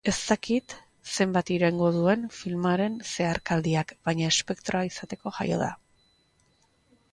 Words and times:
Ez 0.09 0.13
dakit 0.27 0.73
zenbat 1.17 1.51
iraungo 1.55 1.89
duen 1.97 2.23
filmaren 2.37 2.97
zeharkaldiak, 3.11 3.95
baina 4.09 4.33
espektro 4.35 4.85
izateko 4.91 5.37
jaio 5.39 5.63
da. 5.67 5.71